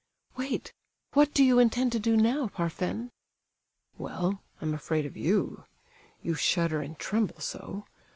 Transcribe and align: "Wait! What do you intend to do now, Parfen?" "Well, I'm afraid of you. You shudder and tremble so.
"Wait! 0.35 0.73
What 1.13 1.31
do 1.31 1.43
you 1.43 1.59
intend 1.59 1.91
to 1.91 1.99
do 1.99 2.17
now, 2.17 2.47
Parfen?" 2.47 3.11
"Well, 3.99 4.41
I'm 4.59 4.73
afraid 4.73 5.05
of 5.05 5.15
you. 5.15 5.65
You 6.23 6.33
shudder 6.33 6.81
and 6.81 6.97
tremble 6.97 7.39
so. 7.39 7.85